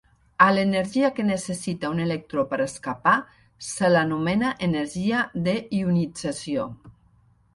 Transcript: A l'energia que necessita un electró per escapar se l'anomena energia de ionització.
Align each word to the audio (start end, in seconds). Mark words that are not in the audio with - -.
A 0.43 0.45
l'energia 0.53 1.09
que 1.17 1.25
necessita 1.25 1.91
un 1.95 1.99
electró 2.05 2.45
per 2.53 2.59
escapar 2.65 3.13
se 3.67 3.91
l'anomena 3.95 4.53
energia 4.69 5.19
de 5.49 5.53
ionització. 5.81 6.65